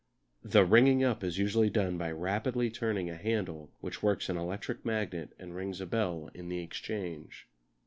The 0.43 0.65
ringing 0.65 1.03
up 1.03 1.23
is 1.23 1.37
usually 1.37 1.69
done 1.69 1.99
by 1.99 2.11
rapidly 2.11 2.71
turning 2.71 3.07
a 3.11 3.15
handle 3.15 3.69
which 3.81 4.01
works 4.01 4.29
an 4.29 4.35
electric 4.37 4.83
magnet 4.83 5.33
and 5.37 5.55
rings 5.55 5.79
a 5.79 5.85
bell 5.85 6.31
in 6.33 6.49
the 6.49 6.57
Exchange. 6.57 7.47